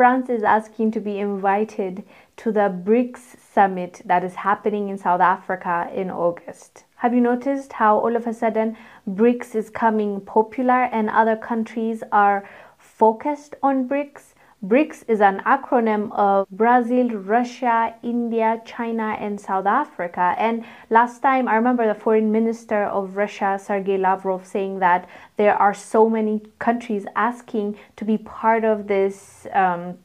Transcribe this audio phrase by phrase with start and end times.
[0.00, 2.04] France is asking to be invited
[2.38, 6.84] to the BRICS summit that is happening in South Africa in August.
[6.96, 12.02] Have you noticed how all of a sudden BRICS is coming popular and other countries
[12.12, 14.32] are focused on BRICS?
[14.62, 20.34] BRICS is an acronym of Brazil, Russia, India, China, and South Africa.
[20.36, 25.08] And last time, I remember the foreign minister of Russia, Sergei Lavrov, saying that
[25.38, 29.46] there are so many countries asking to be part of this.
[29.52, 29.98] Um,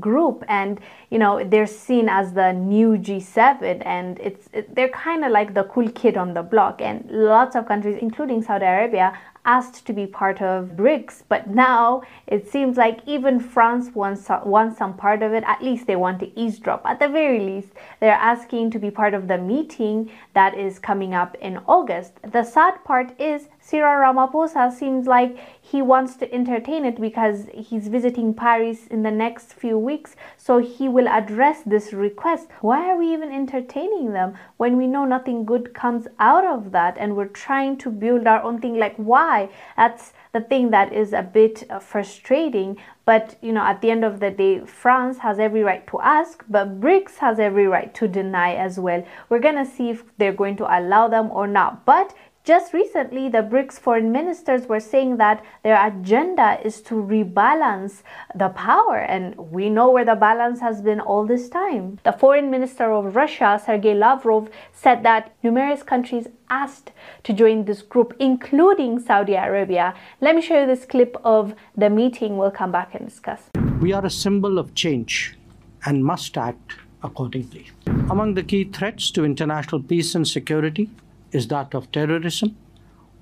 [0.00, 0.80] group and
[1.10, 5.54] you know they're seen as the new G7 and it's it, they're kind of like
[5.54, 9.92] the cool kid on the block and lots of countries including Saudi Arabia asked to
[9.92, 15.22] be part of BRICS, but now it seems like even France wants, wants some part
[15.22, 15.44] of it.
[15.46, 16.82] At least they want to eavesdrop.
[16.84, 17.68] At the very least,
[18.00, 22.12] they're asking to be part of the meeting that is coming up in August.
[22.22, 27.88] The sad part is Cyril Ramaphosa seems like he wants to entertain it because he's
[27.88, 32.48] visiting Paris in the next few weeks, so he will address this request.
[32.60, 36.96] Why are we even entertaining them when we know nothing good comes out of that
[36.98, 38.78] and we're trying to build our own thing?
[38.78, 39.33] Like, why?
[39.76, 42.76] That's the thing that is a bit uh, frustrating.
[43.04, 46.44] But you know, at the end of the day, France has every right to ask,
[46.48, 49.06] but BRICS has every right to deny as well.
[49.28, 51.84] We're gonna see if they're going to allow them or not.
[51.84, 52.14] But
[52.44, 58.02] just recently, the BRICS foreign ministers were saying that their agenda is to rebalance
[58.34, 61.98] the power, and we know where the balance has been all this time.
[62.04, 66.92] The foreign minister of Russia, Sergei Lavrov, said that numerous countries asked
[67.22, 69.94] to join this group, including Saudi Arabia.
[70.20, 72.36] Let me show you this clip of the meeting.
[72.36, 73.40] We'll come back and discuss.
[73.80, 75.38] We are a symbol of change
[75.86, 77.70] and must act accordingly.
[78.10, 80.90] Among the key threats to international peace and security
[81.34, 82.56] is that of terrorism.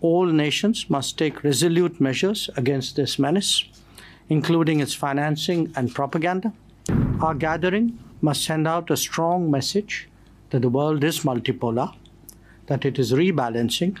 [0.00, 3.64] All nations must take resolute measures against this menace,
[4.28, 6.52] including its financing and propaganda.
[7.20, 10.08] Our gathering must send out a strong message
[10.50, 11.94] that the world is multipolar,
[12.66, 13.98] that it is rebalancing,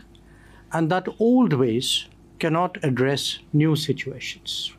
[0.72, 2.06] and that old ways
[2.38, 4.72] cannot address new situations.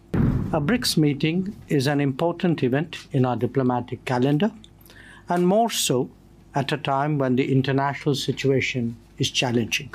[0.51, 4.51] A BRICS meeting is an important event in our diplomatic calendar,
[5.27, 6.09] and more so
[6.55, 9.93] at a time when the international situation is challenging.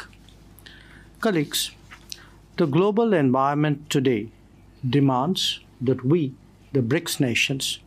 [1.20, 1.70] Colleagues,
[2.56, 4.28] the global environment today
[4.88, 6.34] demands that we,
[6.72, 7.80] the BRICS nations,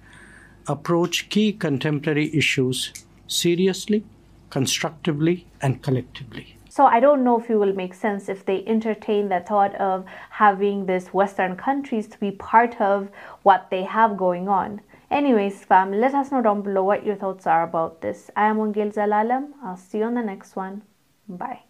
[0.67, 2.91] approach key contemporary issues
[3.27, 4.03] seriously,
[4.49, 6.57] constructively, and collectively.
[6.69, 10.05] So I don't know if it will make sense if they entertain the thought of
[10.29, 13.09] having these Western countries to be part of
[13.43, 14.81] what they have going on.
[15.09, 18.29] Anyways, fam, let us know down below what your thoughts are about this.
[18.35, 19.53] I am Wongel Zelalem.
[19.63, 20.83] I'll see you on the next one.
[21.29, 21.66] Bye.